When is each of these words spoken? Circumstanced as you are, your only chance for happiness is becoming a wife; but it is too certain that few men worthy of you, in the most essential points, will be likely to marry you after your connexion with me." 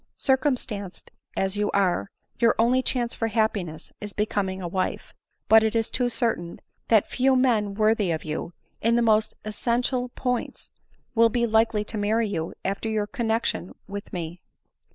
Circumstanced 0.17 1.11
as 1.37 1.55
you 1.57 1.69
are, 1.75 2.09
your 2.39 2.55
only 2.57 2.81
chance 2.81 3.13
for 3.13 3.27
happiness 3.27 3.93
is 4.01 4.13
becoming 4.13 4.59
a 4.59 4.67
wife; 4.67 5.13
but 5.47 5.61
it 5.61 5.75
is 5.75 5.91
too 5.91 6.09
certain 6.09 6.59
that 6.87 7.05
few 7.11 7.35
men 7.35 7.75
worthy 7.75 8.09
of 8.09 8.23
you, 8.25 8.51
in 8.81 8.95
the 8.95 9.03
most 9.03 9.35
essential 9.45 10.09
points, 10.15 10.71
will 11.13 11.29
be 11.29 11.45
likely 11.45 11.83
to 11.85 11.99
marry 11.99 12.27
you 12.27 12.55
after 12.65 12.89
your 12.89 13.05
connexion 13.05 13.75
with 13.87 14.11
me." 14.11 14.41